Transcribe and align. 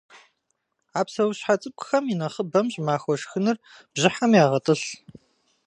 А 0.99 1.01
псэущхьэ 1.07 1.55
цӏыкӏухэм 1.61 2.05
инэхъыбэм 2.13 2.67
щӏымахуэ 2.73 3.15
шхыныр 3.21 3.57
бжьыхьэм 3.93 4.31
ягъэтӏылъ. 4.43 4.87